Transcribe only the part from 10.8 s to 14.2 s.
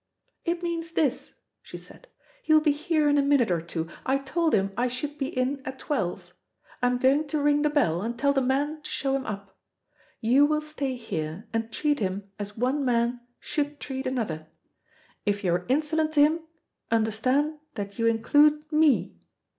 here, and treat him as one man should treat